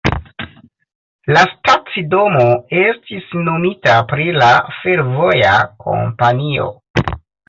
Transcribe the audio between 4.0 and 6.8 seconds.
pri la fervoja kompanio.